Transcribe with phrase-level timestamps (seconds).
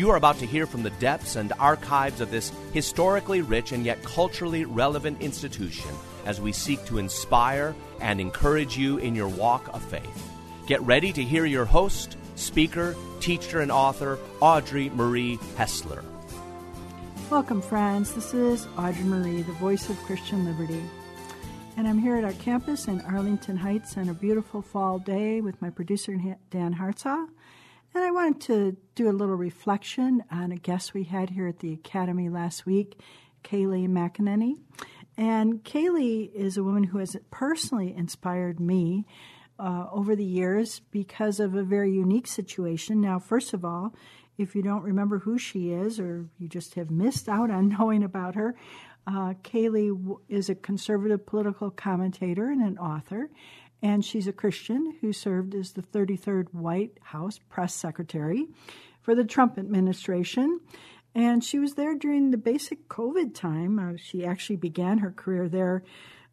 [0.00, 3.84] You are about to hear from the depths and archives of this historically rich and
[3.84, 5.90] yet culturally relevant institution
[6.24, 10.30] as we seek to inspire and encourage you in your walk of faith.
[10.66, 16.02] Get ready to hear your host, speaker, teacher, and author, Audrey Marie Hessler.
[17.28, 18.14] Welcome, friends.
[18.14, 20.82] This is Audrey Marie, the voice of Christian Liberty.
[21.76, 25.60] And I'm here at our campus in Arlington Heights on a beautiful fall day with
[25.60, 26.18] my producer,
[26.50, 27.26] Dan Hartzaw.
[27.92, 31.58] And I wanted to do a little reflection on a guest we had here at
[31.58, 33.00] the Academy last week,
[33.42, 34.58] Kayleigh McEnany.
[35.16, 39.06] And Kayleigh is a woman who has personally inspired me
[39.58, 43.00] uh, over the years because of a very unique situation.
[43.00, 43.92] Now, first of all,
[44.38, 48.04] if you don't remember who she is or you just have missed out on knowing
[48.04, 48.54] about her,
[49.06, 53.30] uh, Kayleigh is a conservative political commentator and an author
[53.82, 58.46] and she's a Christian who served as the 33rd White House press secretary
[59.00, 60.60] for the Trump administration.
[61.14, 63.78] And she was there during the basic COVID time.
[63.78, 65.82] Uh, she actually began her career there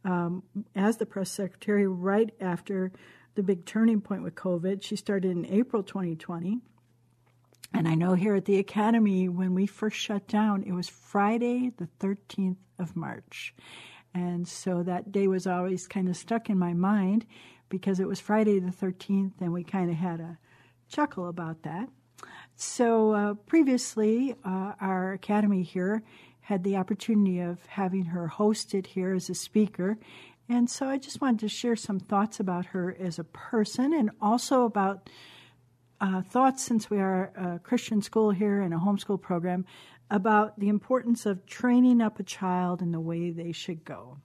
[0.03, 0.43] um,
[0.75, 2.91] as the press secretary right after
[3.35, 4.83] the big turning point with COVID.
[4.83, 6.59] She started in April 2020.
[7.73, 11.71] And I know here at the Academy, when we first shut down, it was Friday,
[11.77, 13.53] the 13th of March.
[14.17, 17.27] And so that day was always kind of stuck in my mind
[17.69, 20.39] because it was Friday the 13th, and we kind of had a
[20.89, 21.87] chuckle about that.
[22.55, 26.01] So uh, previously, uh, our academy here
[26.41, 29.99] had the opportunity of having her hosted here as a speaker.
[30.49, 34.09] And so I just wanted to share some thoughts about her as a person and
[34.19, 35.11] also about
[36.01, 39.65] uh, thoughts, since we are a Christian school here and a homeschool program,
[40.09, 44.17] about the importance of training up a child in the way they should go.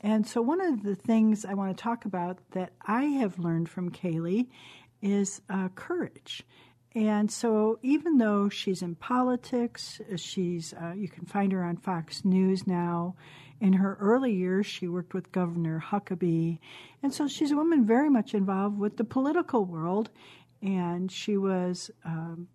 [0.00, 3.70] And so, one of the things I want to talk about that I have learned
[3.70, 4.48] from Kayleigh
[5.00, 6.42] is uh, courage.
[6.94, 12.24] And so, even though she's in politics, she's uh, you can find her on Fox
[12.24, 13.16] News now.
[13.60, 16.58] In her early years, she worked with Governor Huckabee,
[17.02, 20.10] and so she's a woman very much involved with the political world.
[20.60, 22.48] And she was um,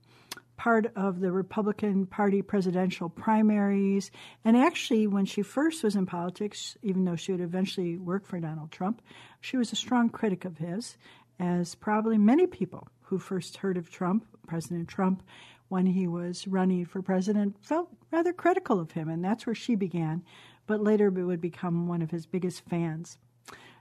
[0.59, 4.11] part of the Republican Party presidential primaries.
[4.43, 8.41] And actually, when she first was in politics, even though she would eventually work for
[8.41, 9.01] Donald Trump,
[9.39, 10.97] she was a strong critic of his,
[11.39, 15.23] as probably many people who first heard of Trump, President Trump,
[15.69, 19.07] when he was running for president, felt rather critical of him.
[19.07, 20.23] And that's where she began,
[20.67, 23.17] but later would become one of his biggest fans.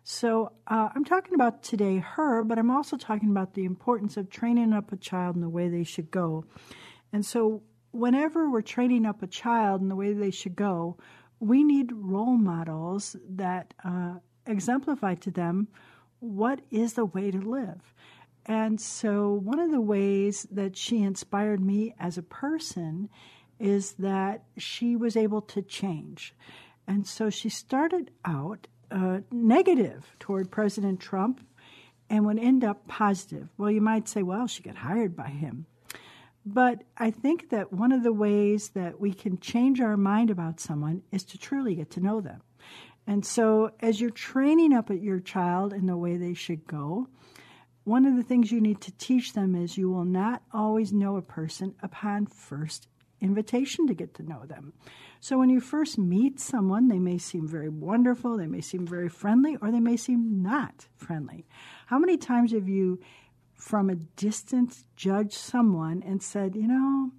[0.03, 4.31] So uh, I'm talking about today her, but I'm also talking about the importance of
[4.31, 6.45] training up a child in the way they should go.
[7.13, 10.97] And so whenever we're training up a child in the way they should go,
[11.41, 14.15] we need role models that uh,
[14.47, 15.69] exemplify to them
[16.21, 17.95] what is the way to live.
[18.47, 23.11] And so, one of the ways that she inspired me as a person
[23.59, 26.35] is that she was able to change.
[26.87, 31.41] And so, she started out uh, negative toward President Trump
[32.11, 33.49] and would end up positive.
[33.59, 35.67] Well, you might say, well, she got hired by him.
[36.47, 40.61] But I think that one of the ways that we can change our mind about
[40.61, 42.41] someone is to truly get to know them.
[43.07, 47.09] And so, as you're training up your child in the way they should go,
[47.85, 51.17] one of the things you need to teach them is you will not always know
[51.17, 52.87] a person upon first
[53.21, 54.73] invitation to get to know them.
[55.21, 59.09] So when you first meet someone, they may seem very wonderful, they may seem very
[59.09, 61.47] friendly, or they may seem not friendly.
[61.87, 63.01] How many times have you,
[63.55, 67.11] from a distance, judged someone and said, you know,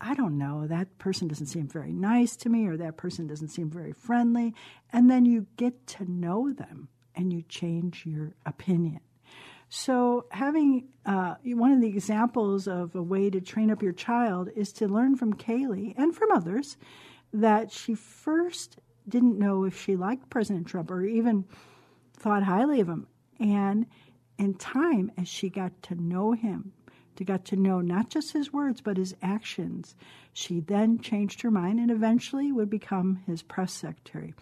[0.00, 3.48] I don't know, that person doesn't seem very nice to me, or that person doesn't
[3.48, 4.54] seem very friendly.
[4.92, 9.00] And then you get to know them and you change your opinion.
[9.74, 14.50] So, having uh, one of the examples of a way to train up your child
[14.54, 16.76] is to learn from Kayleigh and from others
[17.32, 18.76] that she first
[19.08, 21.46] didn't know if she liked President Trump or even
[22.12, 23.06] thought highly of him.
[23.40, 23.86] And
[24.36, 26.74] in time, as she got to know him,
[27.16, 29.96] to got to know not just his words but his actions,
[30.34, 34.34] she then changed her mind and eventually would become his press secretary.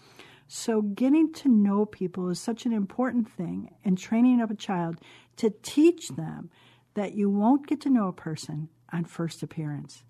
[0.53, 4.97] So, getting to know people is such an important thing, and training up a child
[5.37, 6.51] to teach them
[6.95, 10.03] that you won't get to know a person on first appearance.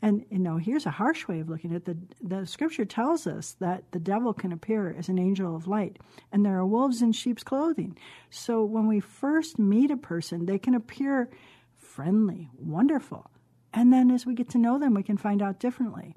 [0.00, 1.84] And you know, here's a harsh way of looking at it.
[1.84, 1.98] The
[2.38, 5.98] the scripture tells us that the devil can appear as an angel of light,
[6.32, 7.98] and there are wolves in sheep's clothing.
[8.30, 11.28] So when we first meet a person, they can appear
[11.76, 13.30] friendly, wonderful.
[13.74, 16.14] And then as we get to know them, we can find out differently.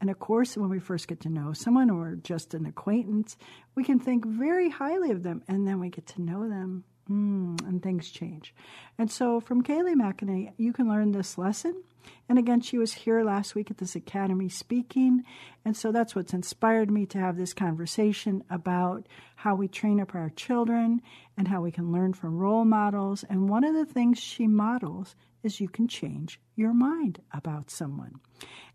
[0.00, 3.36] And of course, when we first get to know someone or just an acquaintance,
[3.74, 7.60] we can think very highly of them, and then we get to know them, mm,
[7.66, 8.54] and things change.
[8.98, 11.82] And so, from Kayleigh McEnany, you can learn this lesson.
[12.28, 15.24] And again, she was here last week at this academy speaking.
[15.64, 19.06] And so that's what's inspired me to have this conversation about
[19.36, 21.02] how we train up our children
[21.36, 23.24] and how we can learn from role models.
[23.28, 25.14] And one of the things she models
[25.46, 28.20] is you can change your mind about someone.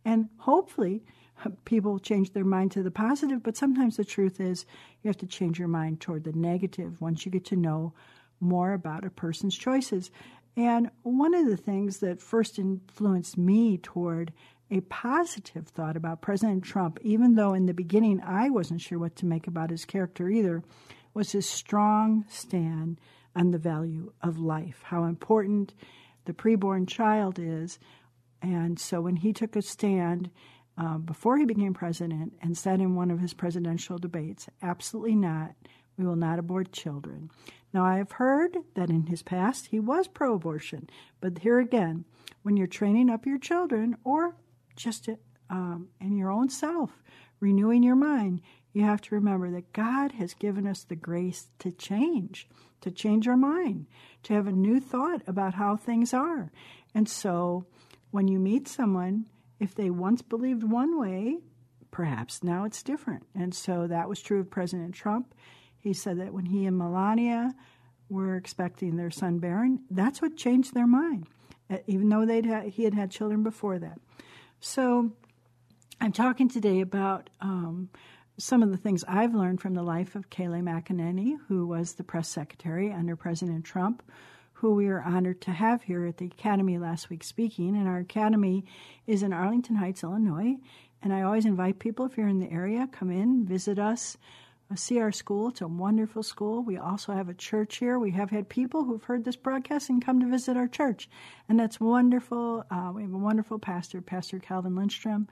[0.03, 1.03] And hopefully,
[1.65, 4.65] people change their mind to the positive, but sometimes the truth is
[5.03, 7.94] you have to change your mind toward the negative once you get to know
[8.39, 10.09] more about a person's choices.
[10.57, 14.33] And one of the things that first influenced me toward
[14.69, 19.15] a positive thought about President Trump, even though in the beginning I wasn't sure what
[19.18, 20.63] to make about his character either,
[21.13, 23.00] was his strong stand
[23.35, 25.73] on the value of life, how important
[26.25, 27.79] the preborn child is.
[28.41, 30.29] And so when he took a stand
[30.77, 35.56] uh, before he became president and said in one of his presidential debates, absolutely not,
[35.97, 37.29] we will not abort children.
[37.73, 40.89] Now, I have heard that in his past he was pro abortion,
[41.19, 42.06] but here again,
[42.41, 44.35] when you're training up your children or
[44.75, 45.07] just
[45.50, 47.03] um, in your own self,
[47.39, 48.41] renewing your mind,
[48.73, 52.47] you have to remember that God has given us the grace to change,
[52.81, 53.88] to change our mind,
[54.23, 56.51] to have a new thought about how things are.
[56.95, 57.65] And so
[58.12, 59.27] when you meet someone,
[59.59, 61.39] if they once believed one way,
[61.91, 63.23] perhaps now it's different.
[63.35, 65.33] And so that was true of President Trump.
[65.79, 67.53] He said that when he and Melania
[68.09, 71.27] were expecting their son Barron, that's what changed their mind,
[71.88, 74.00] even though they'd had, he had had children before that.
[74.59, 75.12] So
[76.00, 77.89] I'm talking today about um,
[78.41, 82.03] some of the things I've learned from the life of Kayleigh McEnany, who was the
[82.03, 84.01] press secretary under President Trump,
[84.53, 87.75] who we are honored to have here at the Academy last week speaking.
[87.75, 88.65] And our Academy
[89.05, 90.55] is in Arlington Heights, Illinois.
[91.03, 94.17] And I always invite people, if you're in the area, come in, visit us,
[94.71, 95.49] uh, see our school.
[95.49, 96.63] It's a wonderful school.
[96.63, 97.99] We also have a church here.
[97.99, 101.09] We have had people who've heard this broadcast and come to visit our church.
[101.49, 102.65] And that's wonderful.
[102.71, 105.27] Uh, we have a wonderful pastor, Pastor Calvin Lindstrom,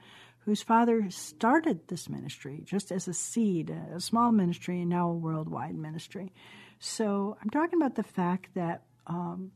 [0.50, 5.14] whose father started this ministry just as a seed, a small ministry, and now a
[5.14, 6.32] worldwide ministry.
[6.80, 9.52] So I'm talking about the fact that um,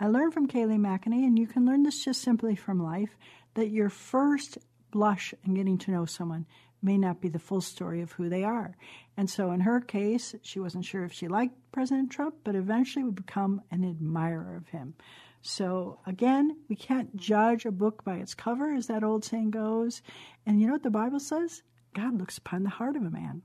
[0.00, 3.16] I learned from Kayleigh McEnany, and you can learn this just simply from life,
[3.54, 4.58] that your first
[4.90, 6.46] blush in getting to know someone
[6.82, 8.76] may not be the full story of who they are.
[9.16, 13.04] And so in her case, she wasn't sure if she liked President Trump, but eventually
[13.04, 14.94] would become an admirer of him.
[15.42, 20.00] So again, we can't judge a book by its cover, as that old saying goes.
[20.46, 21.62] And you know what the Bible says?
[21.94, 23.42] God looks upon the heart of a man.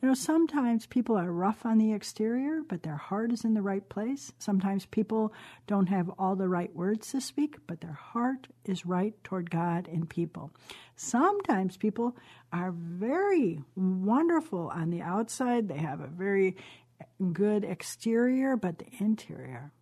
[0.00, 3.62] You know, sometimes people are rough on the exterior, but their heart is in the
[3.62, 4.32] right place.
[4.38, 5.32] Sometimes people
[5.68, 9.86] don't have all the right words to speak, but their heart is right toward God
[9.86, 10.50] and people.
[10.96, 12.16] Sometimes people
[12.52, 16.56] are very wonderful on the outside, they have a very
[17.32, 19.72] good exterior, but the interior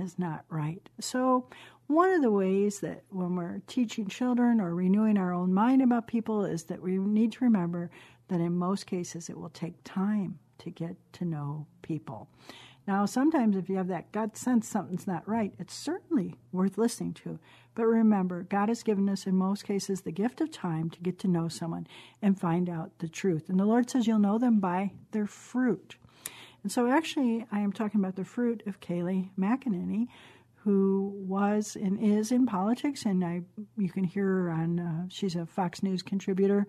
[0.00, 0.88] is not right.
[1.00, 1.46] So,
[1.86, 6.06] one of the ways that when we're teaching children or renewing our own mind about
[6.06, 7.90] people is that we need to remember
[8.28, 12.28] that in most cases it will take time to get to know people.
[12.86, 17.12] Now, sometimes if you have that gut sense something's not right, it's certainly worth listening
[17.14, 17.38] to.
[17.74, 21.18] But remember, God has given us in most cases the gift of time to get
[21.20, 21.86] to know someone
[22.22, 23.50] and find out the truth.
[23.50, 25.96] And the Lord says you'll know them by their fruit.
[26.62, 30.08] And so, actually, I am talking about the fruit of Kayleigh McEnany,
[30.64, 33.42] who was and is in politics, and I
[33.76, 34.80] you can hear her on.
[34.80, 36.66] Uh, she's a Fox News contributor.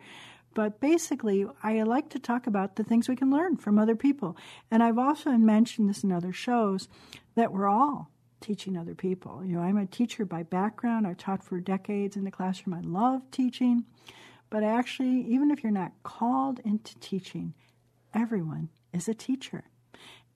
[0.55, 4.35] But basically, I like to talk about the things we can learn from other people.
[4.71, 6.87] And I've also mentioned this in other shows
[7.35, 8.09] that we're all
[8.41, 9.43] teaching other people.
[9.45, 11.05] You know, I'm a teacher by background.
[11.05, 12.73] I've taught for decades in the classroom.
[12.73, 13.85] I love teaching.
[14.49, 17.53] But actually, even if you're not called into teaching,
[18.13, 19.65] everyone is a teacher.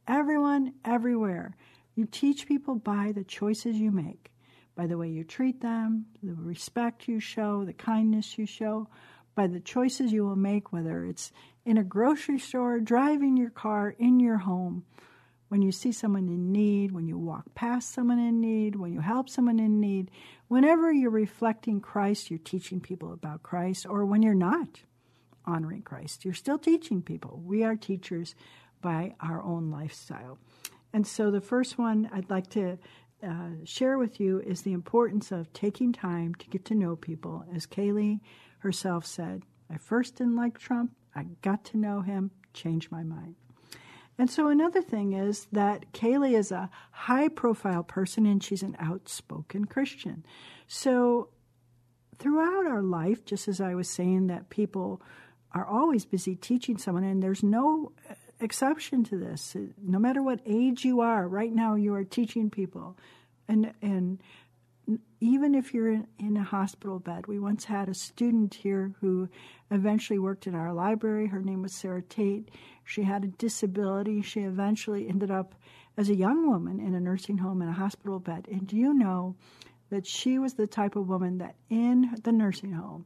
[0.07, 1.55] Everyone, everywhere.
[1.95, 4.31] You teach people by the choices you make,
[4.75, 8.87] by the way you treat them, the respect you show, the kindness you show,
[9.35, 11.31] by the choices you will make, whether it's
[11.65, 14.83] in a grocery store, driving your car, in your home,
[15.47, 18.99] when you see someone in need, when you walk past someone in need, when you
[18.99, 20.09] help someone in need,
[20.47, 24.81] whenever you're reflecting Christ, you're teaching people about Christ, or when you're not
[25.45, 27.39] honoring Christ, you're still teaching people.
[27.45, 28.33] We are teachers
[28.83, 30.37] by our own lifestyle.
[30.93, 32.77] And so the first one I'd like to
[33.23, 37.43] uh, share with you is the importance of taking time to get to know people.
[37.55, 38.19] As Kayleigh
[38.59, 43.35] herself said, I first didn't like Trump, I got to know him, changed my mind.
[44.19, 48.75] And so another thing is that Kayleigh is a high profile person and she's an
[48.79, 50.23] outspoken Christian.
[50.67, 51.29] So
[52.19, 55.01] throughout our life, just as I was saying, that people
[55.51, 57.91] are always busy teaching someone, and there's no
[58.43, 59.55] exception to this.
[59.81, 62.97] No matter what age you are, right now you are teaching people.
[63.47, 64.21] And, and
[65.19, 69.29] even if you're in, in, a hospital bed, we once had a student here who
[69.71, 71.27] eventually worked in our library.
[71.27, 72.49] Her name was Sarah Tate.
[72.83, 74.21] She had a disability.
[74.21, 75.55] She eventually ended up
[75.97, 78.47] as a young woman in a nursing home in a hospital bed.
[78.51, 79.35] And do you know
[79.89, 83.05] that she was the type of woman that in the nursing home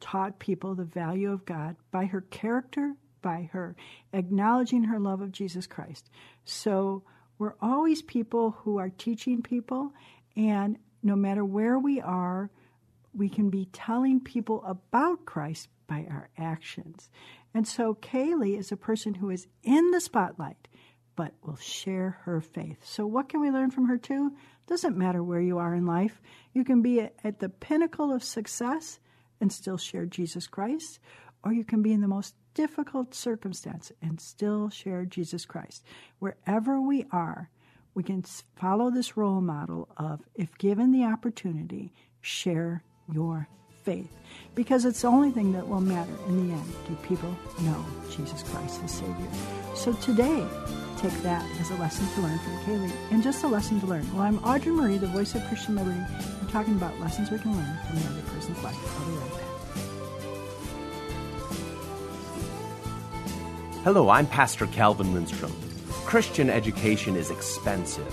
[0.00, 2.94] taught people the value of God by her character
[3.24, 3.74] by her,
[4.12, 6.10] acknowledging her love of Jesus Christ.
[6.44, 7.02] So
[7.38, 9.92] we're always people who are teaching people,
[10.36, 12.50] and no matter where we are,
[13.14, 17.10] we can be telling people about Christ by our actions.
[17.54, 20.68] And so Kayleigh is a person who is in the spotlight,
[21.16, 22.78] but will share her faith.
[22.82, 24.32] So, what can we learn from her too?
[24.66, 26.20] Doesn't matter where you are in life.
[26.52, 28.98] You can be at the pinnacle of success
[29.40, 30.98] and still share Jesus Christ,
[31.44, 35.84] or you can be in the most difficult circumstance and still share Jesus Christ.
[36.18, 37.50] Wherever we are,
[37.94, 38.24] we can
[38.56, 42.82] follow this role model of, if given the opportunity, share
[43.12, 43.48] your
[43.84, 44.10] faith.
[44.54, 46.72] Because it's the only thing that will matter in the end.
[46.88, 49.28] Do people know Jesus Christ as Savior?
[49.74, 50.44] So today,
[50.96, 54.10] take that as a lesson to learn from Kayleigh and just a lesson to learn.
[54.14, 56.00] Well, I'm Audrey Marie, the voice of Christian Liberty.
[56.40, 58.76] I'm talking about lessons we can learn from another person's life.
[59.00, 59.53] I'll be right back.
[63.84, 65.52] Hello, I'm Pastor Calvin Lindstrom.
[66.06, 68.10] Christian education is expensive.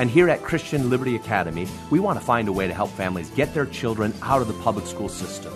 [0.00, 3.30] And here at Christian Liberty Academy, we want to find a way to help families
[3.30, 5.52] get their children out of the public school system.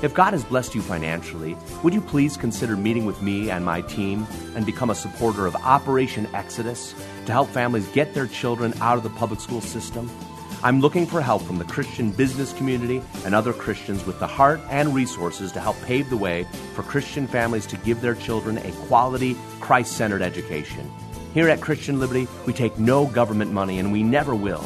[0.00, 3.80] If God has blessed you financially, would you please consider meeting with me and my
[3.80, 6.94] team and become a supporter of Operation Exodus
[7.26, 10.08] to help families get their children out of the public school system?
[10.62, 14.60] I'm looking for help from the Christian business community and other Christians with the heart
[14.68, 18.70] and resources to help pave the way for Christian families to give their children a
[18.86, 20.92] quality, Christ centered education.
[21.32, 24.62] Here at Christian Liberty, we take no government money and we never will.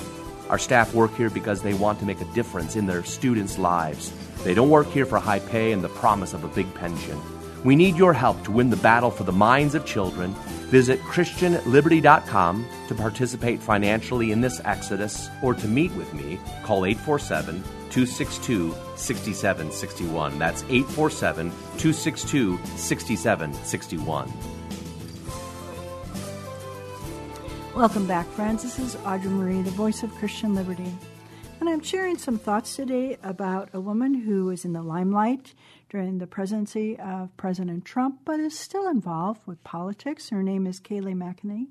[0.51, 4.13] Our staff work here because they want to make a difference in their students' lives.
[4.43, 7.21] They don't work here for high pay and the promise of a big pension.
[7.63, 10.35] We need your help to win the battle for the minds of children
[10.71, 16.39] Visit ChristianLiberty.com to participate financially in this exodus or to meet with me.
[16.63, 20.39] Call 847 262 6761.
[20.39, 24.33] That's 847 262 6761.
[27.75, 28.63] Welcome back, friends.
[28.63, 30.93] This is Audrey Marie, the voice of Christian Liberty.
[31.59, 35.55] And I'm sharing some thoughts today about a woman who is in the limelight
[35.95, 40.29] during the presidency of President Trump, but is still involved with politics.
[40.29, 41.69] Her name is Kayleigh McEnany.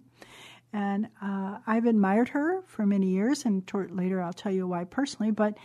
[0.71, 5.31] And uh, I've admired her for many years, and later I'll tell you why personally.
[5.31, 5.57] But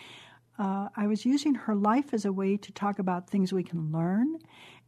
[0.58, 3.92] uh, I was using her life as a way to talk about things we can
[3.92, 4.40] learn.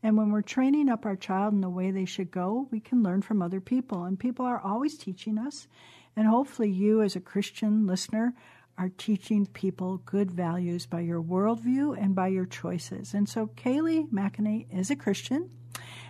[0.03, 3.05] And when we're training up our child in the way they should go, we can
[3.05, 4.03] learn from other people.
[4.03, 5.69] And people are always teaching us.
[6.17, 8.35] And hopefully, you, as a Christian listener,
[8.81, 13.13] are teaching people good values by your worldview and by your choices.
[13.13, 15.51] And so Kayleigh McEnany is a Christian.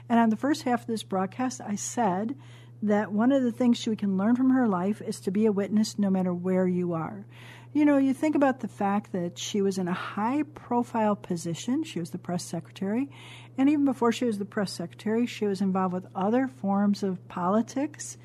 [0.08, 2.36] And on the first half of this broadcast, I said
[2.82, 5.52] that one of the things we can learn from her life is to be a
[5.52, 7.26] witness no matter where you are.
[7.72, 11.82] You know, you think about the fact that she was in a high profile position.
[11.82, 13.10] She was the press secretary.
[13.58, 17.26] And even before she was the press secretary, she was involved with other forms of
[17.26, 18.16] politics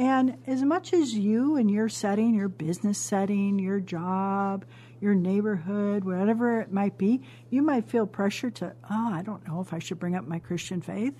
[0.00, 4.64] And as much as you and your setting, your business setting, your job,
[4.98, 9.60] your neighborhood, whatever it might be, you might feel pressure to, oh, I don't know
[9.60, 11.12] if I should bring up my Christian faith.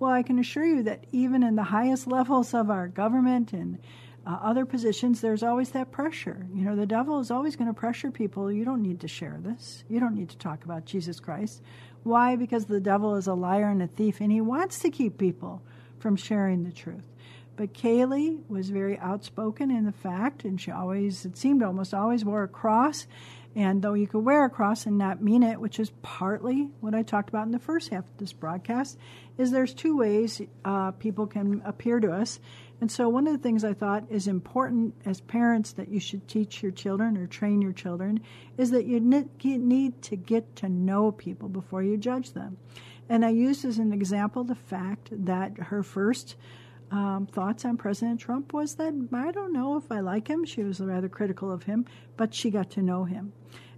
[0.00, 3.78] Well, I can assure you that even in the highest levels of our government and
[4.26, 6.48] uh, other positions, there's always that pressure.
[6.52, 8.50] You know, the devil is always going to pressure people.
[8.50, 9.84] You don't need to share this.
[9.88, 11.62] You don't need to talk about Jesus Christ.
[12.02, 12.34] Why?
[12.34, 15.62] Because the devil is a liar and a thief, and he wants to keep people
[16.00, 17.04] from sharing the truth.
[17.56, 22.24] But Kayleigh was very outspoken in the fact, and she always, it seemed almost always
[22.24, 23.06] wore a cross.
[23.54, 26.94] And though you could wear a cross and not mean it, which is partly what
[26.94, 28.98] I talked about in the first half of this broadcast,
[29.38, 32.38] is there's two ways uh, people can appear to us.
[32.82, 36.28] And so, one of the things I thought is important as parents that you should
[36.28, 38.20] teach your children or train your children
[38.58, 42.58] is that you need to get to know people before you judge them.
[43.08, 46.36] And I used as an example the fact that her first
[46.90, 50.44] um, thoughts on President Trump was that I don't know if I like him.
[50.44, 53.32] She was rather critical of him, but she got to know him.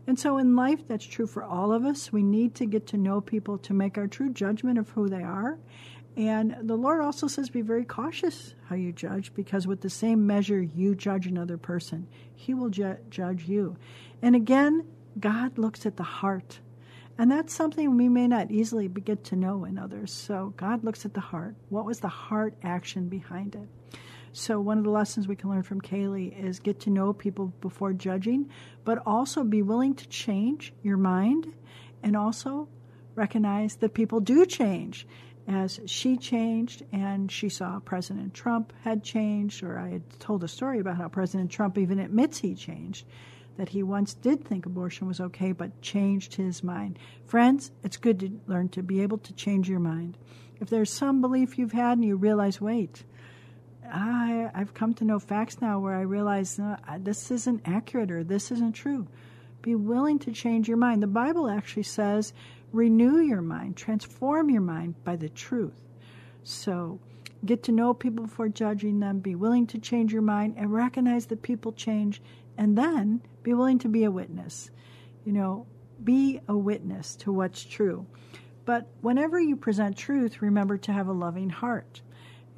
[0.07, 2.12] And so in life, that's true for all of us.
[2.12, 5.23] We need to get to know people to make our true judgment of who they
[5.23, 5.59] are.
[6.17, 10.27] And the Lord also says, be very cautious how you judge, because with the same
[10.27, 13.77] measure you judge another person, He will ju- judge you.
[14.21, 14.87] And again,
[15.21, 16.61] God looks at the heart.
[17.18, 20.12] And that's something we may not easily get to know in others.
[20.12, 21.56] So God looks at the heart.
[21.68, 23.68] What was the heart action behind it?
[24.32, 27.46] So one of the lessons we can learn from Kayleigh is get to know people
[27.60, 28.50] before judging,
[28.84, 31.52] but also be willing to change your mind
[32.04, 32.68] and also
[33.16, 35.06] recognize that people do change.
[35.48, 40.48] As she changed and she saw President Trump had changed, or I had told a
[40.48, 43.06] story about how President Trump even admits he changed
[43.59, 46.99] that he once did think abortion was okay but changed his mind.
[47.27, 50.17] Friends, it's good to learn to be able to change your mind.
[50.61, 53.03] If there's some belief you've had and you realize, wait,
[53.85, 58.23] I, I've come to know facts now where I realize uh, this isn't accurate or
[58.23, 59.09] this isn't true.
[59.61, 61.03] Be willing to change your mind.
[61.03, 62.33] The Bible actually says,
[62.73, 65.75] renew your mind, transform your mind by the truth.
[66.45, 67.00] So,
[67.45, 71.27] get to know people before judging them, be willing to change your mind, and recognize
[71.27, 72.21] that people change
[72.59, 74.70] and then be willing to be a witness.
[75.24, 75.66] You know,
[76.04, 78.04] be a witness to what's true.
[78.66, 82.02] But whenever you present truth, remember to have a loving heart.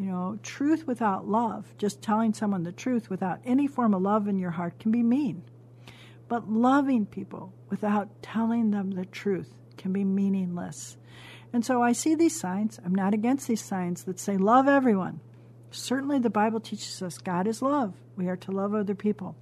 [0.00, 4.26] You know, truth without love, just telling someone the truth without any form of love
[4.26, 5.44] in your heart can be mean.
[6.26, 10.96] But loving people without telling them the truth can be meaningless.
[11.53, 12.81] And so I see these signs.
[12.85, 15.20] I'm not against these signs that say love everyone.
[15.70, 17.94] Certainly the Bible teaches us God is love.
[18.16, 19.37] We are to love other people.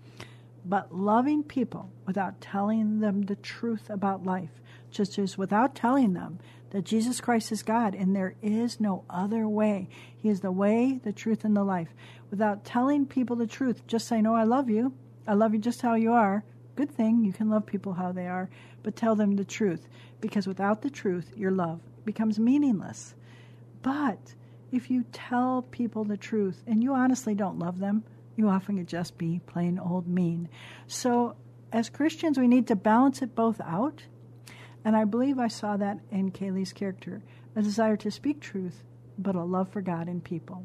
[0.64, 6.38] But loving people without telling them the truth about life, just as without telling them
[6.70, 9.88] that Jesus Christ is God and there is no other way.
[10.16, 11.88] He is the way, the truth, and the life.
[12.30, 14.92] Without telling people the truth, just say, No, oh, I love you.
[15.26, 16.44] I love you just how you are.
[16.76, 18.48] Good thing you can love people how they are,
[18.82, 19.88] but tell them the truth.
[20.20, 23.14] Because without the truth, your love becomes meaningless.
[23.82, 24.34] But
[24.70, 28.04] if you tell people the truth and you honestly don't love them,
[28.38, 30.48] you often could just be plain old mean.
[30.86, 31.34] So,
[31.72, 34.04] as Christians, we need to balance it both out.
[34.84, 37.20] And I believe I saw that in Kayleigh's character
[37.56, 38.84] a desire to speak truth,
[39.18, 40.64] but a love for God and people.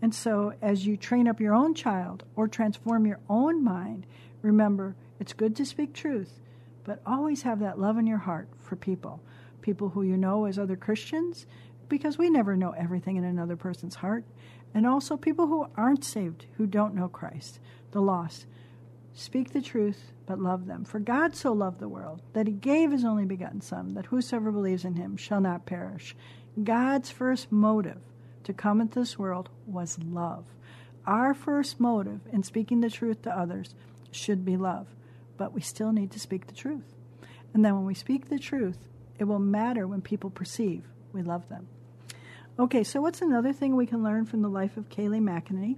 [0.00, 4.06] And so, as you train up your own child or transform your own mind,
[4.40, 6.40] remember it's good to speak truth,
[6.84, 9.20] but always have that love in your heart for people.
[9.60, 11.46] People who you know as other Christians,
[11.90, 14.24] because we never know everything in another person's heart
[14.76, 17.60] and also people who aren't saved, who don't know Christ,
[17.92, 18.44] the lost.
[19.14, 20.84] Speak the truth, but love them.
[20.84, 24.52] For God so loved the world that he gave his only begotten Son, that whosoever
[24.52, 26.14] believes in him shall not perish.
[26.62, 28.02] God's first motive
[28.44, 30.44] to come into this world was love.
[31.06, 33.74] Our first motive in speaking the truth to others
[34.10, 34.88] should be love,
[35.38, 36.92] but we still need to speak the truth.
[37.54, 40.84] And then when we speak the truth, it will matter when people perceive
[41.14, 41.66] we love them.
[42.58, 45.76] Okay, so what's another thing we can learn from the life of Kayleigh McEnany?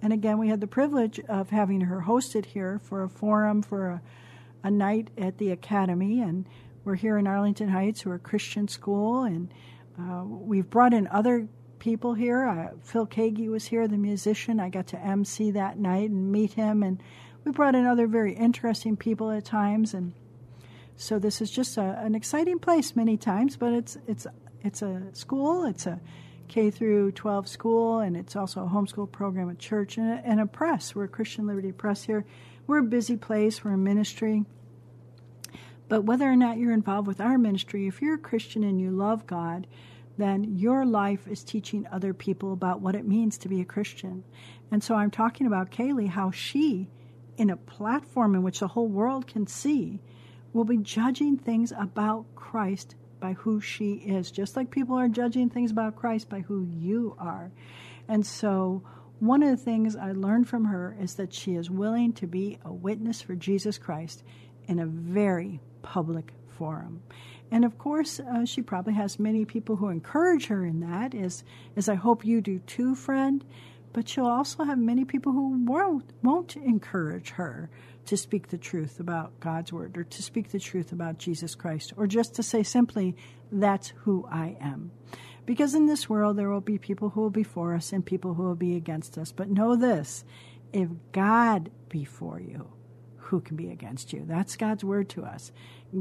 [0.00, 3.88] And again, we had the privilege of having her hosted here for a forum for
[3.88, 4.02] a,
[4.62, 6.20] a night at the Academy.
[6.20, 6.46] And
[6.84, 9.52] we're here in Arlington Heights, we're a Christian school, and
[9.98, 11.48] uh, we've brought in other
[11.80, 12.46] people here.
[12.46, 14.60] Uh, Phil Keaggy was here, the musician.
[14.60, 17.02] I got to MC that night and meet him, and
[17.42, 19.94] we brought in other very interesting people at times.
[19.94, 20.12] And
[20.94, 24.28] so this is just a, an exciting place many times, but it's it's
[24.62, 25.64] it's a school.
[25.64, 26.00] It's a
[26.48, 30.40] K through 12 school, and it's also a homeschool program a church and a, and
[30.40, 30.94] a press.
[30.94, 32.24] We're a Christian Liberty Press here.
[32.66, 33.64] We're a busy place.
[33.64, 34.44] We're a ministry.
[35.88, 38.90] But whether or not you're involved with our ministry, if you're a Christian and you
[38.90, 39.66] love God,
[40.18, 44.22] then your life is teaching other people about what it means to be a Christian.
[44.70, 46.88] And so I'm talking about Kayleigh, how she,
[47.36, 50.00] in a platform in which the whole world can see,
[50.52, 55.48] will be judging things about Christ by who she is, just like people are judging
[55.50, 57.52] things about Christ by who you are.
[58.08, 58.82] And so,
[59.20, 62.58] one of the things I learned from her is that she is willing to be
[62.64, 64.24] a witness for Jesus Christ
[64.66, 67.02] in a very public forum.
[67.50, 71.44] And of course, uh, she probably has many people who encourage her in that, as,
[71.76, 73.44] as I hope you do too, friend.
[73.92, 77.68] But she'll also have many people who won't, won't encourage her
[78.10, 81.92] to speak the truth about God's Word or to speak the truth about Jesus Christ
[81.96, 83.14] or just to say simply,
[83.52, 84.90] that's who I am.
[85.46, 88.34] Because in this world, there will be people who will be for us and people
[88.34, 89.30] who will be against us.
[89.30, 90.24] But know this
[90.72, 92.72] if God be for you,
[93.16, 94.24] who can be against you?
[94.26, 95.52] That's God's word to us.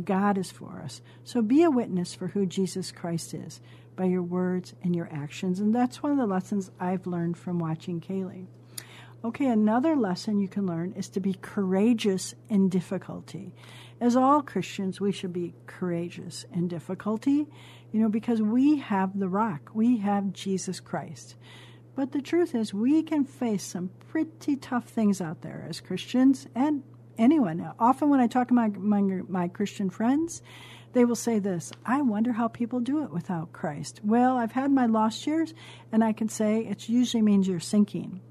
[0.04, 1.04] God is for us.
[1.24, 3.62] So be a witness for who Jesus Christ is
[3.96, 5.60] by your words and your actions.
[5.60, 8.48] And that's one of the lessons I've learned from watching Kayleigh.
[9.22, 13.54] Okay, another lesson you can learn is to be courageous in difficulty.
[14.00, 17.46] As all Christians, we should be courageous in difficulty,
[17.92, 21.36] you know, because we have the rock, we have Jesus Christ.
[21.98, 26.48] But the truth is, we can face some pretty tough things out there as Christians
[26.56, 26.82] and
[27.18, 27.74] anyone.
[27.78, 30.42] Often, when I talk to my, my, my Christian friends,
[30.94, 34.00] they will say this I wonder how people do it without Christ.
[34.02, 35.54] Well, I've had my lost years,
[35.92, 38.22] and I can say it usually means you're sinking.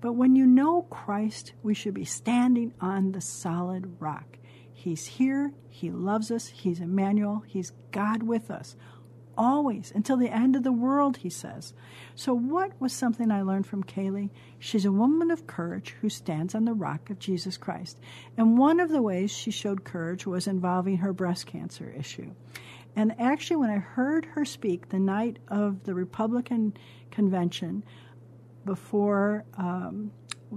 [0.00, 4.38] But when you know Christ, we should be standing on the solid rock.
[4.72, 8.76] He's here, He loves us, He's Emmanuel, He's God with us
[9.36, 11.74] always until the end of the world, he says.
[12.14, 14.30] So, what was something I learned from Kayleigh?
[14.58, 17.98] She's a woman of courage who stands on the rock of Jesus Christ.
[18.36, 22.32] And one of the ways she showed courage was involving her breast cancer issue.
[22.94, 26.74] And actually, when I heard her speak the night of the Republican
[27.10, 27.84] convention,
[28.66, 30.12] before, um,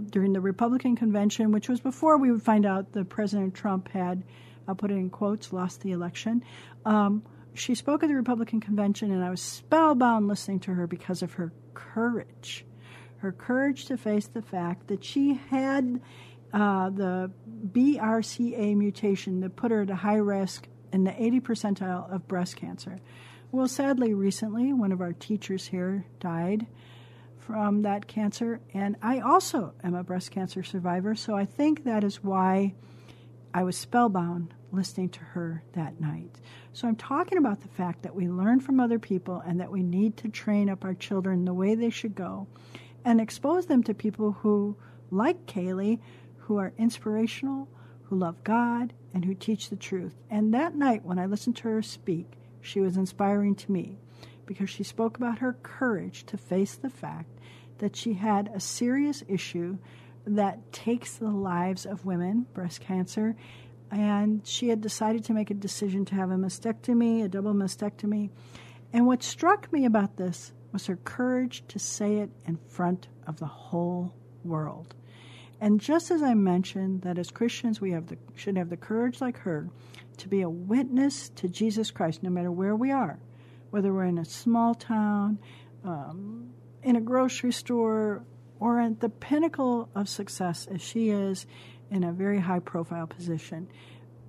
[0.09, 4.23] during the Republican convention, which was before we would find out that President Trump had,
[4.67, 6.43] I'll put it in quotes, lost the election.
[6.85, 11.21] Um, she spoke at the Republican convention, and I was spellbound listening to her because
[11.21, 12.65] of her courage.
[13.17, 16.01] Her courage to face the fact that she had
[16.53, 17.31] uh, the
[17.71, 22.55] BRCA mutation that put her at a high risk in the 80 percentile of breast
[22.55, 22.97] cancer.
[23.51, 26.67] Well, sadly, recently, one of our teachers here died
[27.49, 32.03] from that cancer, and I also am a breast cancer survivor, so I think that
[32.03, 32.75] is why
[33.55, 36.39] I was spellbound listening to her that night.
[36.73, 39.81] So I'm talking about the fact that we learn from other people and that we
[39.81, 42.45] need to train up our children the way they should go
[43.03, 44.77] and expose them to people who,
[45.09, 45.97] like Kayleigh,
[46.37, 47.67] who are inspirational,
[48.03, 50.13] who love God, and who teach the truth.
[50.29, 53.97] And that night, when I listened to her speak, she was inspiring to me
[54.49, 57.29] because she spoke about her courage to face the fact
[57.77, 59.77] that she had a serious issue
[60.25, 63.35] that takes the lives of women, breast cancer,
[63.91, 68.31] and she had decided to make a decision to have a mastectomy, a double mastectomy.
[68.91, 73.37] And what struck me about this was her courage to say it in front of
[73.37, 74.95] the whole world.
[75.61, 79.21] And just as I mentioned that as Christians we have the, should have the courage
[79.21, 79.69] like her
[80.17, 83.19] to be a witness to Jesus Christ no matter where we are,
[83.69, 85.39] whether we're in a small town,
[85.83, 86.49] um,
[86.83, 88.23] in a grocery store,
[88.59, 91.45] or at the pinnacle of success as she is
[91.89, 93.67] in a very high profile position.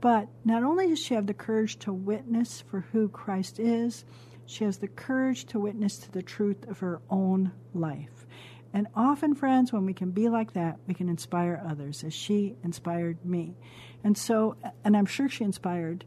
[0.00, 4.04] But not only does she have the courage to witness for who Christ is,
[4.46, 8.26] she has the courage to witness to the truth of her own life.
[8.72, 12.56] And often, friends, when we can be like that, we can inspire others, as she
[12.62, 13.56] inspired me.
[14.04, 16.04] And so, and I'm sure she inspired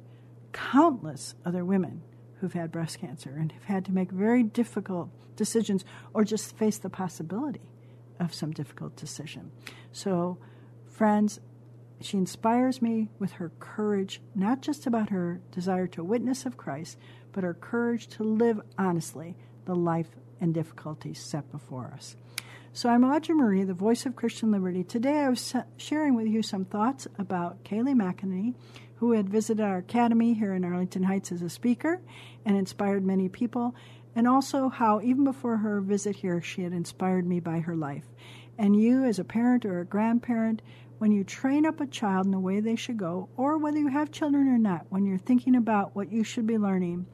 [0.53, 2.01] countless other women
[2.43, 6.77] who've had breast cancer and have had to make very difficult decisions or just face
[6.77, 7.61] the possibility
[8.19, 9.51] of some difficult decision.
[9.91, 10.37] So,
[10.93, 11.39] Friends,
[12.01, 16.99] she inspires me with her courage, not just about her desire to witness of Christ,
[17.31, 22.15] but her courage to live honestly the life and difficulties set before us.
[22.75, 24.83] So I'm Audrey Marie, the voice of Christian Liberty.
[24.83, 28.55] Today I was sharing with you some thoughts about Kayleigh McEnany,
[28.95, 32.01] who had visited our academy here in Arlington Heights as a speaker
[32.43, 33.75] and inspired many people,
[34.15, 38.05] and also how even before her visit here, she had inspired me by her life.
[38.57, 40.63] And you, as a parent or a grandparent,
[40.97, 43.89] when you train up a child in the way they should go, or whether you
[43.89, 47.05] have children or not, when you're thinking about what you should be learning,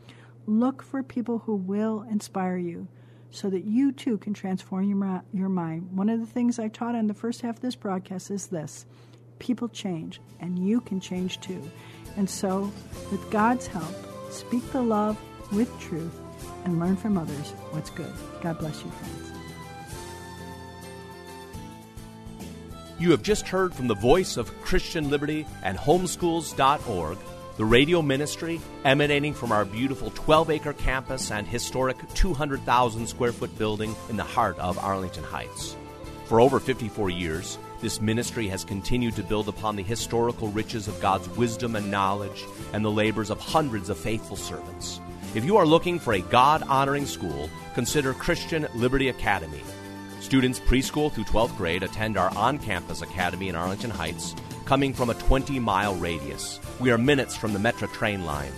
[0.45, 2.87] look for people who will inspire you
[3.31, 5.89] so that you too can transform your, your mind.
[5.91, 8.85] One of the things I taught in the first half of this broadcast is this
[9.39, 11.61] people change, and you can change too.
[12.17, 12.71] And so,
[13.11, 13.95] with God's help,
[14.31, 15.17] speak the love
[15.51, 16.19] with truth
[16.65, 18.11] and learn from others what's good.
[18.41, 19.31] God bless you, friends.
[22.99, 27.17] You have just heard from the voice of Christian Liberty and homeschools.org,
[27.59, 33.55] the radio ministry emanating from our beautiful 12 acre campus and historic 200,000 square foot
[33.57, 35.75] building in the heart of Arlington Heights.
[36.23, 41.01] For over 54 years, this ministry has continued to build upon the historical riches of
[41.01, 45.01] God's wisdom and knowledge and the labors of hundreds of faithful servants.
[45.35, 49.59] If you are looking for a God honoring school, consider Christian Liberty Academy.
[50.21, 54.33] Students preschool through 12th grade attend our on campus academy in Arlington Heights,
[54.69, 56.59] coming from a 20 mile radius.
[56.79, 58.51] We are minutes from the Metra train line.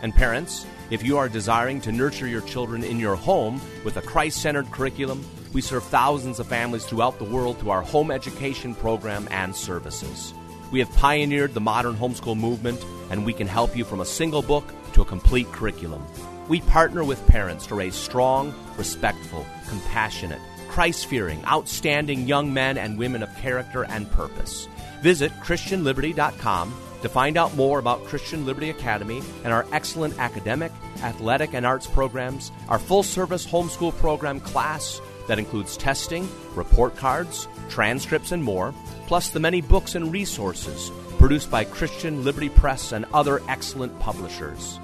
[0.00, 4.00] And parents, if you are desiring to nurture your children in your home with a
[4.00, 8.76] Christ centered curriculum, we serve thousands of families throughout the world through our home education
[8.76, 10.32] program and services.
[10.70, 14.42] We have pioneered the modern homeschool movement, and we can help you from a single
[14.42, 16.06] book to a complete curriculum.
[16.46, 20.40] We partner with parents to raise strong, respectful, compassionate,
[20.76, 24.68] Christ fearing, outstanding young men and women of character and purpose.
[25.00, 31.54] Visit ChristianLiberty.com to find out more about Christian Liberty Academy and our excellent academic, athletic,
[31.54, 38.30] and arts programs, our full service homeschool program class that includes testing, report cards, transcripts,
[38.30, 38.74] and more,
[39.06, 44.78] plus the many books and resources produced by Christian Liberty Press and other excellent publishers.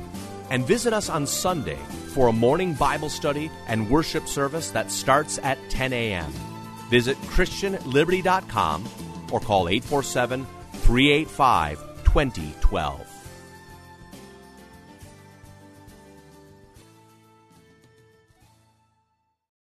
[0.50, 1.78] And visit us on Sunday
[2.14, 6.32] for a morning Bible study and worship service that starts at 10 a.m.
[6.90, 8.84] Visit ChristianLiberty.com
[9.32, 13.11] or call 847 385 2012.